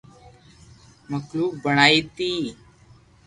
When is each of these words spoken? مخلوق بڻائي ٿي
مخلوق 1.11 1.51
بڻائي 1.63 1.99
ٿي 2.15 2.31